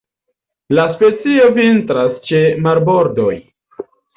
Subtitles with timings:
[0.77, 3.33] La specio vintras ĉe marbordoj.